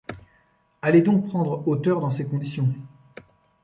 [0.81, 2.73] Allez donc prendre hauteur dans ces conditions!